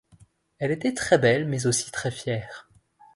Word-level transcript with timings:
Elle 0.57 0.71
était 0.71 0.95
très 0.95 1.19
belle 1.19 1.47
mais 1.47 1.67
aussi 1.67 1.91
très 1.91 2.09
fière. 2.09 2.67